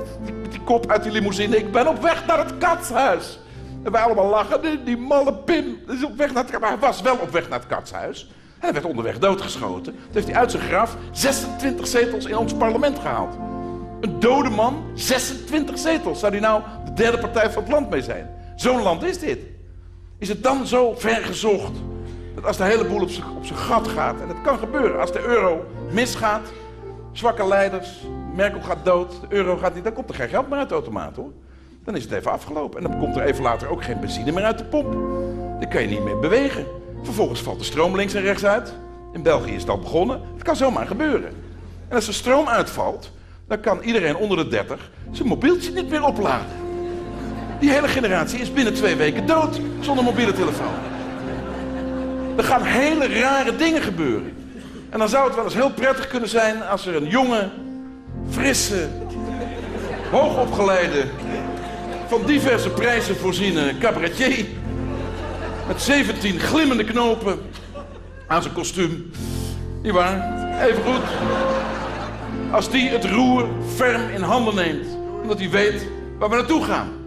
[0.51, 1.57] die kop uit die limousine.
[1.57, 3.38] Ik ben op weg naar het katshuis.
[3.83, 4.85] En wij allemaal lachen.
[4.85, 7.59] Die, malle Pim is op weg naar het Maar hij was wel op weg naar
[7.59, 8.31] het katshuis.
[8.59, 9.93] Hij werd onderweg doodgeschoten.
[9.93, 13.35] Toen heeft hij uit zijn graf 26 zetels in ons parlement gehaald.
[14.01, 16.21] Een dode man, 26 zetels.
[16.21, 18.34] Zou die nou de derde partij van het land mee zijn?
[18.57, 19.38] Zo'n land is dit.
[20.19, 21.73] Is het dan zo ver gezocht
[22.35, 25.25] dat als de hele boel op zijn, gat gaat, en dat kan gebeuren, als de
[25.25, 26.53] euro misgaat,
[27.12, 27.88] zwakke leiders,
[28.35, 30.75] Merkel gaat dood, de euro gaat niet, dan komt er geen geld meer uit de
[30.75, 31.33] automaat hoor.
[31.85, 32.85] Dan is het even afgelopen.
[32.85, 34.93] En dan komt er even later ook geen benzine meer uit de pomp.
[35.61, 36.67] Dan kan je niet meer bewegen.
[37.03, 38.75] Vervolgens valt de stroom links en rechts uit.
[39.12, 40.21] In België is het al begonnen.
[40.35, 41.33] Het kan zomaar gebeuren.
[41.88, 43.11] En als de stroom uitvalt,
[43.49, 46.63] dan kan iedereen onder de 30 zijn mobieltje niet meer opladen.
[47.61, 50.75] Die hele generatie is binnen twee weken dood zonder mobiele telefoon.
[52.37, 54.33] Er gaan hele rare dingen gebeuren.
[54.90, 57.49] En dan zou het wel eens heel prettig kunnen zijn als er een jonge,
[58.31, 58.88] frisse,
[60.11, 61.05] hoogopgeleide,
[62.09, 64.47] van diverse prijzen voorziene cabaretier
[65.67, 67.38] met 17 glimmende knopen
[68.27, 69.11] aan zijn kostuum.
[69.83, 70.43] Niet waar?
[70.69, 71.03] Even goed.
[72.51, 74.87] Als die het roer ferm in handen neemt,
[75.23, 75.87] omdat hij weet
[76.19, 77.04] waar we naartoe gaan.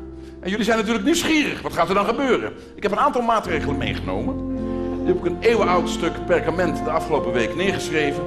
[0.48, 1.62] En jullie zijn natuurlijk nieuwsgierig.
[1.62, 2.54] Wat gaat er dan gebeuren?
[2.76, 4.56] Ik heb een aantal maatregelen meegenomen.
[4.98, 8.24] Die heb ik een eeuwenoud stuk perkament de afgelopen week neergeschreven.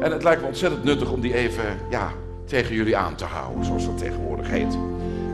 [0.00, 2.12] En het lijkt me ontzettend nuttig om die even ja,
[2.46, 4.78] tegen jullie aan te houden, zoals dat tegenwoordig heet.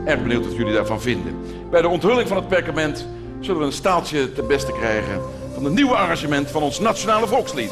[0.05, 1.35] Erg benieuwd wat jullie daarvan vinden.
[1.69, 3.07] Bij de onthulling van het perkament
[3.39, 5.21] zullen we een staaltje ten beste krijgen
[5.53, 7.71] van het nieuwe arrangement van ons nationale volkslied.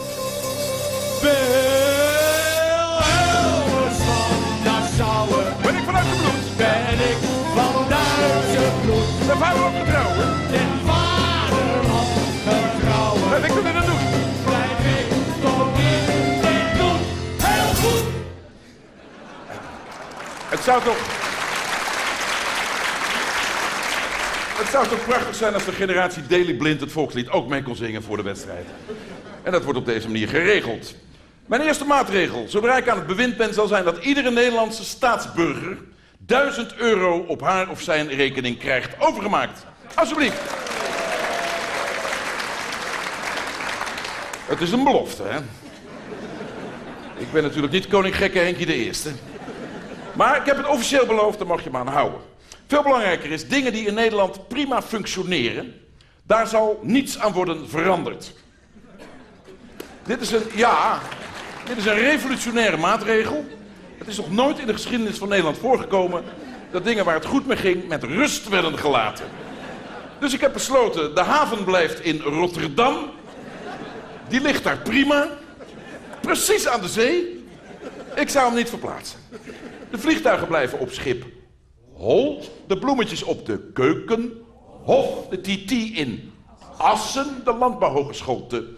[9.27, 10.25] Ben vader op getrouwen?
[10.51, 12.07] ten vaderland
[12.47, 13.29] getrouwen.
[13.29, 14.05] Ben ik kunnen dat doen?
[14.45, 15.07] Blijf ik
[15.41, 16.99] toch in dit doen,
[17.37, 18.03] heel goed.
[20.49, 20.97] Het zou toch...
[24.57, 27.75] Het zou toch prachtig zijn als de generatie Daily Blind het volkslied ook mee kon
[27.75, 28.65] zingen voor de wedstrijd.
[29.43, 30.95] En dat wordt op deze manier geregeld.
[31.45, 35.77] Mijn eerste maatregel, zodra ik aan het bewind ben, zal zijn dat iedere Nederlandse staatsburger
[36.25, 39.65] 1000 euro op haar of zijn rekening krijgt overgemaakt.
[39.95, 40.41] Alsjeblieft.
[44.45, 45.37] Het is een belofte, hè?
[47.17, 49.11] Ik ben natuurlijk niet koning gekke Henkie de Eerste.
[50.13, 52.19] Maar ik heb het officieel beloofd, daar mag je me aan houden.
[52.67, 55.73] Veel belangrijker is, dingen die in Nederland prima functioneren...
[56.23, 58.33] daar zal niets aan worden veranderd.
[60.03, 60.99] Dit is een, ja,
[61.65, 63.45] dit is een revolutionaire maatregel.
[63.97, 66.23] Het is nog nooit in de geschiedenis van Nederland voorgekomen...
[66.71, 69.25] dat dingen waar het goed mee ging met rust werden gelaten.
[70.19, 72.95] Dus ik heb besloten, de haven blijft in Rotterdam.
[74.27, 75.27] Die ligt daar prima.
[76.21, 77.43] Precies aan de zee.
[78.15, 79.19] Ik zou hem niet verplaatsen.
[79.91, 81.25] De vliegtuigen blijven op schip
[81.93, 82.43] Hol.
[82.67, 85.27] De bloemetjes op de Keukenhof.
[85.29, 86.31] De TT in
[86.77, 87.41] Assen.
[87.43, 88.73] De Landbouwhogeschool te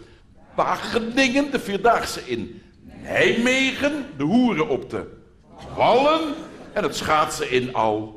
[0.54, 1.50] Wageningen.
[1.50, 2.62] De Vierdaagse in
[3.02, 4.06] Nijmegen.
[4.16, 5.16] De hoeren op de
[5.76, 6.20] Wallen.
[6.72, 8.12] En het schaatsen in Almere.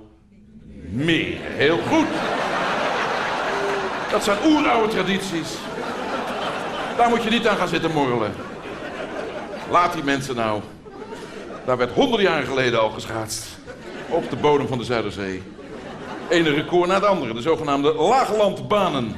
[1.40, 2.08] Heel goed.
[4.12, 5.56] Dat zijn oeroude tradities.
[6.98, 8.34] Daar moet je niet aan gaan zitten morrelen.
[9.70, 10.62] Laat die mensen nou.
[11.66, 13.48] Daar werd honderden jaren geleden al geschaatst.
[14.10, 15.42] Op de bodem van de Zuiderzee.
[16.30, 17.34] Ene record na het andere.
[17.34, 19.16] De zogenaamde laaglandbanen.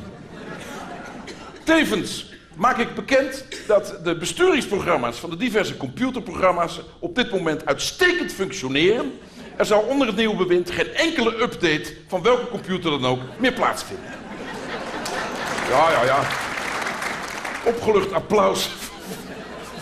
[1.63, 8.33] Tevens maak ik bekend dat de besturingsprogramma's van de diverse computerprogramma's op dit moment uitstekend
[8.33, 9.11] functioneren.
[9.55, 13.53] Er zal onder het nieuwe bewind geen enkele update van welke computer dan ook meer
[13.53, 14.05] plaatsvinden.
[15.69, 16.19] Ja, ja, ja.
[17.65, 18.69] Opgelucht applaus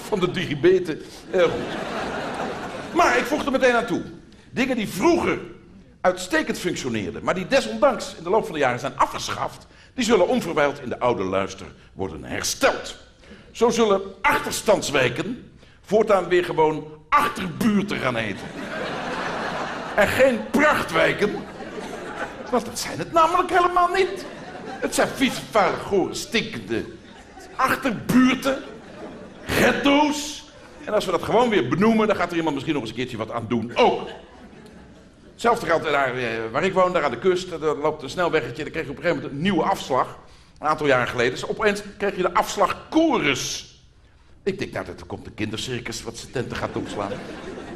[0.08, 1.02] van de digibeten.
[1.30, 1.76] Heel goed.
[2.94, 4.02] Maar ik voeg er meteen aan toe.
[4.52, 5.40] Dingen die vroeger
[6.02, 10.28] uitstekend functioneerden, maar die desondanks in de loop van de jaren zijn afgeschaft, die zullen
[10.28, 12.96] onverwijld in de oude luister worden hersteld.
[13.52, 18.46] Zo zullen achterstandswijken voortaan weer gewoon achterbuurten gaan heten.
[19.96, 21.32] En geen prachtwijken,
[22.52, 24.26] want dat zijn het namelijk helemaal niet.
[24.66, 26.86] Het zijn vieze, vuile, gore, stinkende
[27.56, 28.64] achterbuurten,
[29.46, 30.46] ghetto's.
[30.86, 32.98] En als we dat gewoon weer benoemen, dan gaat er iemand misschien nog eens een
[32.98, 33.72] keertje wat aan doen.
[33.76, 34.10] Ook.
[35.42, 37.50] Hetzelfde geldt daar eh, waar ik woon, daar aan de kust.
[37.50, 38.64] Daar loopt een snelweggetje.
[38.64, 40.18] Daar kreeg je op een gegeven moment een nieuwe afslag.
[40.60, 41.32] Een aantal jaren geleden.
[41.32, 43.76] Dus opeens kreeg je de afslag Chorus.
[44.44, 47.12] Ik denk, nou, dat komt een kindercircus wat zijn tenten gaat opslaan.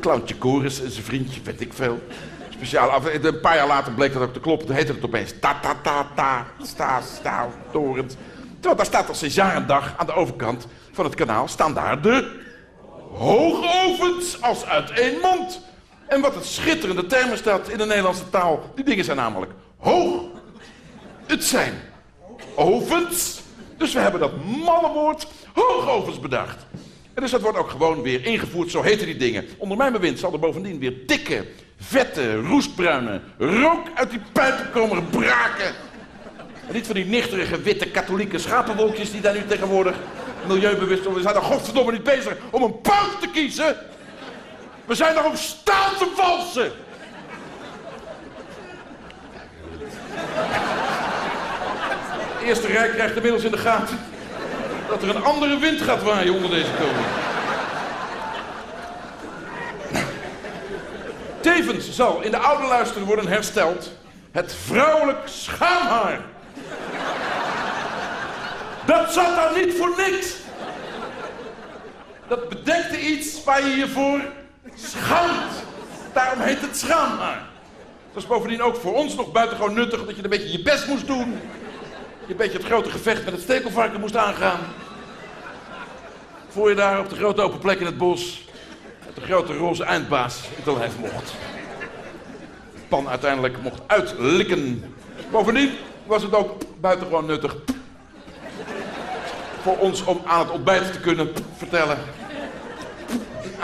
[0.01, 1.99] Clowntje Chorus en zijn vriendje, weet ik veel.
[2.49, 4.67] Speciaal, af- een paar jaar later bleek dat ook te kloppen.
[4.67, 8.17] Toen heette het opeens ta ta ta ta, sta, sta, torent.
[8.53, 11.47] Terwijl daar staat al sinds jaar en dag aan de overkant van het kanaal...
[11.47, 12.39] staan daar de
[13.13, 15.61] hoogovens als uit één mond.
[16.07, 18.71] En wat het schitterende termen staat in de Nederlandse taal...
[18.75, 20.21] die dingen zijn namelijk hoog.
[21.25, 21.73] Het zijn
[22.55, 23.41] ovens.
[23.77, 26.65] Dus we hebben dat malle woord hoogovens bedacht.
[27.13, 29.45] En dus dat wordt ook gewoon weer ingevoerd, zo heten die dingen.
[29.57, 31.45] Onder mijn bewind zal er bovendien weer dikke,
[31.79, 35.73] vette, roestbruine rook uit die pijpen komen braken.
[36.67, 39.95] En niet van die nichterige, witte, katholieke schapenwolkjes die daar nu tegenwoordig
[40.47, 41.23] milieubewust worden.
[41.23, 43.75] We zijn er godverdomme niet bezig om een paus te kiezen.
[44.85, 46.71] We zijn er om staal te valsen.
[52.33, 53.99] Het Eerste Rijk krijgt inmiddels in de gaten
[54.87, 57.05] dat er een andere wind gaat waaien onder deze koning.
[61.39, 63.91] Tevens zal in de oude luister worden hersteld
[64.31, 66.19] het vrouwelijk schaamhaar.
[68.85, 70.35] Dat zat daar niet voor niks.
[72.27, 74.21] Dat bedekte iets waar je je voor
[74.75, 75.63] schaamt.
[76.13, 77.43] Daarom heet het schaamhaar.
[78.13, 80.87] Dat is bovendien ook voor ons nog buitengewoon nuttig dat je een beetje je best
[80.87, 81.39] moest doen.
[82.25, 84.59] Je een beetje het grote gevecht met het stekelvarken moest aangaan.
[86.47, 88.43] Voor je daar op de grote open plek in het bos
[89.05, 91.33] met de grote roze eindbaas in te lijf mocht.
[92.73, 94.95] De pan uiteindelijk mocht uitlikken.
[95.31, 95.71] Bovendien
[96.05, 97.55] was het ook buitengewoon nuttig
[99.61, 101.97] voor ons om aan het ontbijt te kunnen vertellen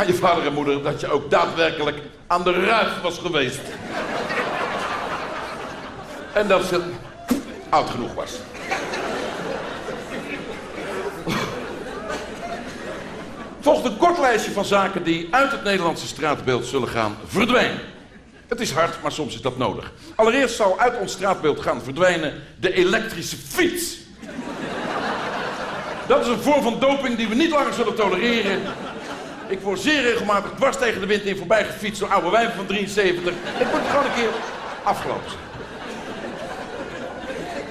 [0.02, 1.98] aan je vader en moeder dat je ook daadwerkelijk
[2.28, 3.60] aan de ruif was geweest.
[6.34, 6.82] En dat ze
[7.70, 8.32] oud genoeg was.
[13.60, 17.80] Volgt een kort lijstje van zaken die uit het Nederlandse straatbeeld zullen gaan verdwijnen.
[18.48, 19.92] Het is hard, maar soms is dat nodig.
[20.16, 23.98] Allereerst zal uit ons straatbeeld gaan verdwijnen de elektrische fiets.
[26.08, 28.62] Dat is een vorm van doping die we niet langer zullen tolereren.
[29.52, 32.66] Ik word zeer regelmatig dwars tegen de wind in voorbij gefietst door oude wijven van
[32.66, 33.34] 73.
[33.44, 34.30] Het moet gewoon een keer
[34.84, 35.32] afgelopen.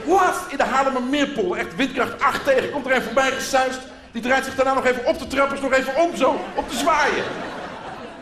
[0.07, 3.78] Laatst in de Haarlemmermeerpol, echt windkracht 8 tegen, komt er een voorbij gesuist.
[4.12, 6.76] Die draait zich daarna nog even op de trappers, nog even om zo, op te
[6.76, 7.24] zwaaien.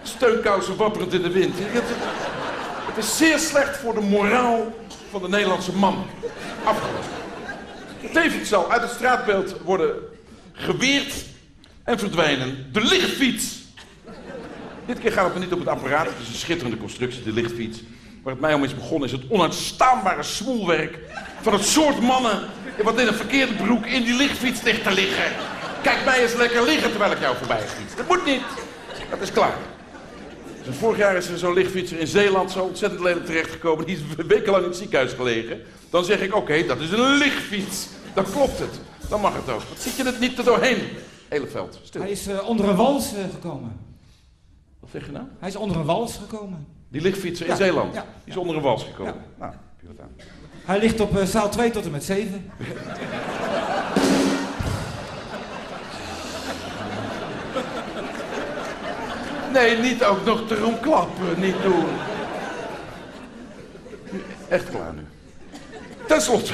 [0.03, 1.55] Steunkousen wapperend in de wind.
[1.59, 4.73] Het is zeer slecht voor de moraal
[5.11, 6.07] van de Nederlandse man.
[6.65, 7.11] Afgelopen.
[8.13, 9.95] Tevens zal uit het straatbeeld worden
[10.53, 11.15] geweerd
[11.89, 13.57] en verdwijnen de lichtfiets.
[14.87, 17.79] Dit keer gaat het niet om het apparaat, het is een schitterende constructie, de lichtfiets.
[18.23, 20.99] Waar het mij om is begonnen is het onuitstaanbare smoelwerk
[21.43, 22.41] van het soort mannen
[22.83, 25.33] wat in een verkeerde broek in die lichtfiets ligt te liggen.
[25.83, 27.97] Kijk mij eens lekker liggen terwijl ik jou voorbij fiets.
[27.97, 28.43] Dat moet niet.
[29.11, 29.57] Dat is klaar.
[30.65, 33.87] Dus vorig jaar is er zo'n lichtfietser in Zeeland zo ontzettend lelijk terechtgekomen.
[33.87, 35.61] Die is wekenlang in het ziekenhuis gelegen.
[35.91, 37.87] Dan zeg ik, oké, dat is een lichtfiets.
[38.15, 38.81] Dan klopt het.
[39.09, 39.63] Dan mag het ook.
[39.69, 40.81] Wat zit je er niet er doorheen?
[41.29, 42.01] Hele veld, stil.
[42.01, 43.77] Hij is eh, onder een wals eh, gekomen.
[44.81, 45.25] Wat zeg je nou?
[45.39, 46.67] Hij is onder een wals gekomen.
[46.89, 47.95] Die lichtfietser in Ja, Zeeland.
[47.95, 49.15] ja, Die is onder een wals gekomen.
[49.15, 49.21] Ja.
[49.39, 50.11] Nou, heb je wat aan.
[50.65, 52.51] Hij ligt op eh, zaal 2 tot en met 7.
[59.53, 61.41] Nee, niet ook nog erom klappen.
[61.41, 61.87] Niet doen.
[64.49, 65.03] Echt klaar nu.
[66.07, 66.53] Ten slotte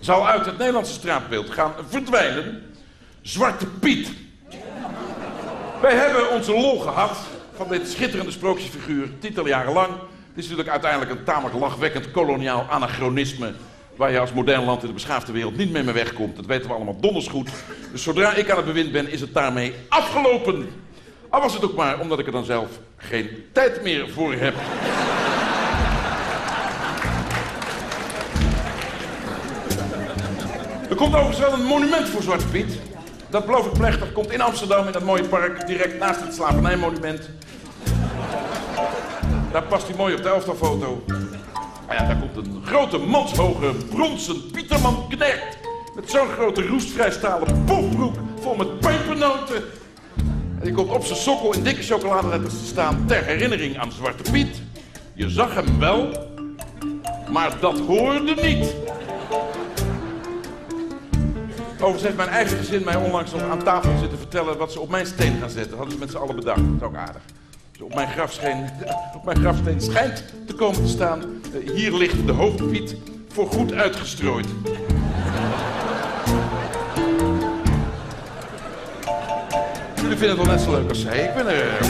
[0.00, 2.62] zou uit het Nederlandse straatbeeld gaan verdwijnen
[3.26, 4.08] Zwarte Piet.
[5.80, 7.16] Wij hebben onze lol gehad
[7.56, 9.88] van dit schitterende sprookjesfiguur, tientallen jaren lang.
[9.88, 13.52] Het is natuurlijk uiteindelijk een tamelijk lachwekkend koloniaal anachronisme.
[13.96, 16.36] Waar je als modern land in de beschaafde wereld niet meer mee wegkomt.
[16.36, 17.50] Dat weten we allemaal donders goed.
[17.92, 20.68] Dus zodra ik aan het bewind ben, is het daarmee afgelopen.
[21.28, 24.54] Al was het ook maar omdat ik er dan zelf geen tijd meer voor heb.
[30.88, 32.78] Er komt overigens wel een monument voor Zwarte Piet.
[33.30, 37.30] Dat beloof ik plechtig komt in Amsterdam in dat mooie park, direct naast het slavernijmonument.
[39.52, 41.04] Daar past hij mooi op de elftalfoto.
[41.86, 45.58] Ah ja, daar komt een grote manshoge bronzen Pieterman Knecht.
[45.94, 49.62] Met zo'n grote roestvrijstalen popbroek vol met pepernoten.
[50.58, 54.30] En die komt op zijn sokkel in dikke chocoladeletters te staan ter herinnering aan Zwarte
[54.30, 54.62] Piet.
[55.14, 56.30] Je zag hem wel,
[57.30, 58.74] maar dat hoorde niet.
[61.76, 64.88] Overigens heeft mijn eigen gezin mij onlangs nog aan tafel zitten vertellen wat ze op
[64.90, 65.68] mijn steen gaan zetten.
[65.70, 66.58] Dat hadden ze met z'n allen bedacht.
[66.58, 67.22] Dat is ook aardig.
[67.72, 68.70] Dus op, mijn grafsteen,
[69.16, 71.22] op mijn grafsteen schijnt te komen te staan.
[71.64, 72.96] eh, hier ligt de hoofdpiet
[73.28, 74.46] voor goed uitgestrooid.
[80.02, 81.24] Jullie vinden het wel net zo leuk als zij.
[81.24, 81.78] Ik ben er.
[81.78, 81.86] eh,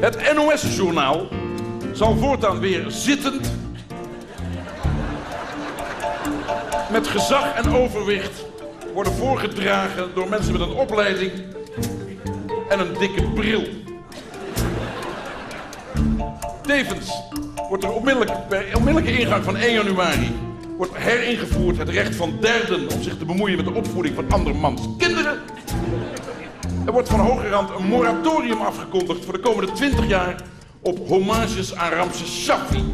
[0.00, 1.26] Het NOS-journaal
[1.92, 3.43] zal voortaan weer zittend
[6.94, 8.44] met gezag en overwicht
[8.92, 11.32] worden voorgedragen door mensen met een opleiding
[12.68, 13.62] en een dikke bril.
[16.62, 17.10] Tevens
[17.68, 17.90] wordt er
[18.48, 20.36] bij onmiddellijke ingang van 1 januari
[20.76, 24.82] wordt heringevoerd het recht van derden om zich te bemoeien met de opvoeding van andermans
[24.98, 25.38] kinderen.
[26.86, 30.42] Er wordt van hoge rand een moratorium afgekondigd voor de komende 20 jaar
[30.80, 32.84] op homages aan Ramses Shaffi.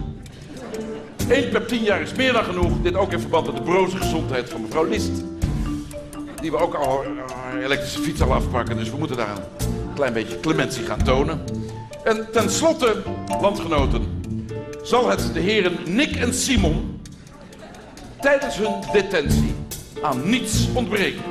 [1.30, 2.72] Eén per tien jaar is meer dan genoeg.
[2.82, 5.10] Dit ook in verband met de broze gezondheid van mevrouw List.
[6.40, 7.04] Die we ook al
[7.34, 8.76] haar elektrische fiets al afpakken.
[8.76, 11.40] Dus we moeten daar een klein beetje clementie gaan tonen.
[12.04, 13.02] En tenslotte,
[13.40, 14.22] landgenoten,
[14.82, 17.00] zal het de heren Nick en Simon
[18.20, 19.54] tijdens hun detentie
[20.02, 21.22] aan niets ontbreken.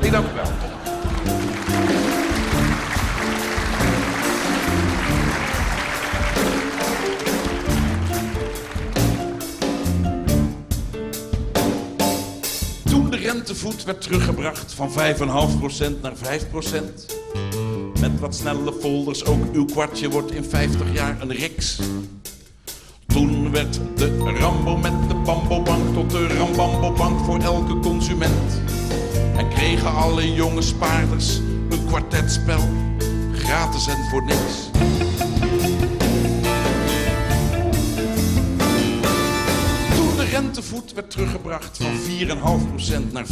[0.00, 0.73] Ik dank u wel.
[13.54, 16.18] Rentevoet werd teruggebracht van 5,5% naar 5%.
[18.00, 21.78] Met wat snelle folders, ook uw kwartje wordt in 50 jaar een riks.
[23.06, 28.60] Toen werd de Rambo met de Bambobank tot de Rambambobank voor elke consument.
[29.36, 31.36] En kregen alle jonge spaarders
[31.68, 32.68] een kwartetspel,
[33.32, 34.70] gratis en voor niks.
[40.54, 41.92] Rentevoet werd teruggebracht van
[43.06, 43.28] 4,5% naar 4%.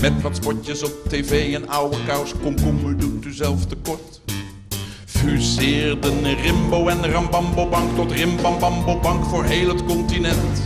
[0.00, 4.20] Met wat spotjes op tv en oude kous, komkommer doet u zelf tekort.
[5.06, 10.62] Fuseerden Rimbo en Rambambobank tot Rimbambambobank voor heel het continent.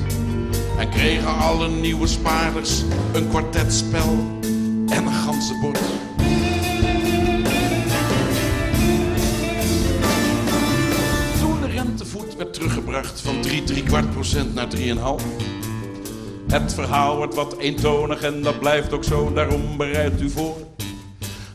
[0.79, 4.19] En kregen alle nieuwe spaarders een kwartetspel
[4.89, 6.12] en een ganzenbord.
[13.07, 14.81] Van 3 3 kwart procent naar 3,5.
[16.49, 20.57] Het verhaal wordt wat eentonig en dat blijft ook zo, daarom bereidt u voor.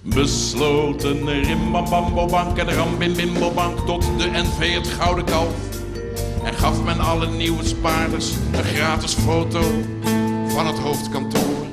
[0.02, 5.54] Besloten Rimbambambobank en Rambimbimbobank tot de NV het Gouden Kalf.
[6.44, 9.62] En gaf men alle nieuwe spaarders een gratis foto
[10.48, 11.66] van het hoofdkantoor.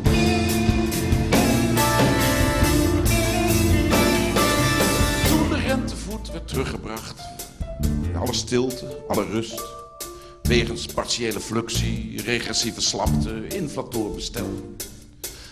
[5.29, 7.43] Toen de rentevoet werd teruggebracht
[8.35, 9.62] stilte, alle rust.
[10.43, 14.77] Wegens partiële fluxie, regressieve slapte, inflatorbestel.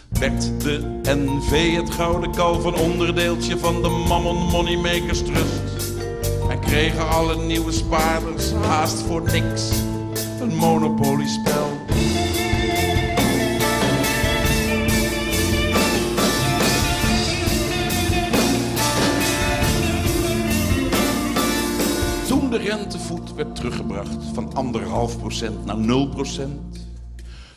[0.08, 5.92] Werd de NV het gouden kalf een onderdeeltje van de Mammon Moneymakers Trust.
[6.50, 9.70] En kregen alle nieuwe spaarders haast voor niks
[10.40, 11.81] een monopoliespel.
[22.62, 26.86] Rentevoet werd teruggebracht van anderhalf procent naar 0 procent.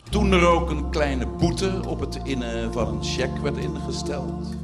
[0.10, 4.56] Toen er ook een kleine boete op het innen van een cheque werd ingesteld.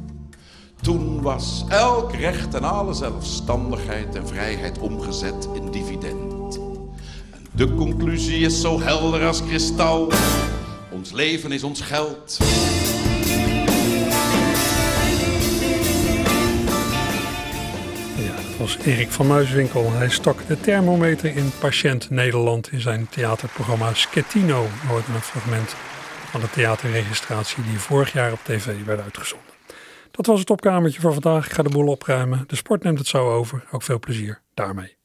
[0.81, 6.59] Toen was elk recht en alle zelfstandigheid en vrijheid omgezet in dividend.
[7.31, 10.11] En de conclusie is zo helder als kristal.
[10.91, 12.39] Ons leven is ons geld.
[18.61, 19.91] Was Erik van Muiswinkel.
[19.91, 24.65] Hij stak de thermometer in Patiënt Nederland in zijn theaterprogramma Schettino.
[24.87, 25.69] Hoorden een fragment
[26.29, 29.53] van de theaterregistratie die vorig jaar op tv werd uitgezonden.
[30.11, 31.45] Dat was het opkamertje voor vandaag.
[31.45, 32.43] Ik ga de boel opruimen.
[32.47, 33.63] De sport neemt het zo over.
[33.71, 34.95] Ook veel plezier daarmee.